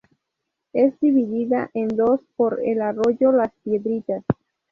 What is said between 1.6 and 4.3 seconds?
en dos por el arroyo "Las piedritas".